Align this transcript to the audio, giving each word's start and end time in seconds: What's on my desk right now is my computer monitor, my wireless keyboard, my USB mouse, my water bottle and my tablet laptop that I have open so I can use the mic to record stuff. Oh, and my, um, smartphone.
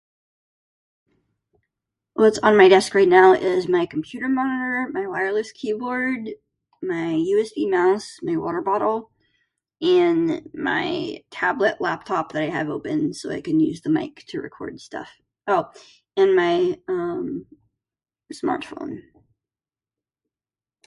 What's 2.15 2.39
on 2.39 2.57
my 2.57 2.67
desk 2.67 2.95
right 2.95 3.07
now 3.07 3.33
is 3.33 3.67
my 3.67 3.85
computer 3.85 4.27
monitor, 4.27 4.89
my 4.91 5.05
wireless 5.05 5.51
keyboard, 5.51 6.27
my 6.81 7.11
USB 7.23 7.69
mouse, 7.69 8.17
my 8.23 8.35
water 8.35 8.61
bottle 8.61 9.11
and 9.79 10.49
my 10.55 11.23
tablet 11.29 11.79
laptop 11.79 12.31
that 12.31 12.41
I 12.43 12.49
have 12.49 12.69
open 12.69 13.13
so 13.13 13.29
I 13.31 13.41
can 13.41 13.59
use 13.59 13.81
the 13.81 13.89
mic 13.89 14.23
to 14.29 14.39
record 14.41 14.79
stuff. 14.81 15.11
Oh, 15.47 15.71
and 16.17 16.35
my, 16.35 16.79
um, 16.87 17.45
smartphone. 18.33 19.03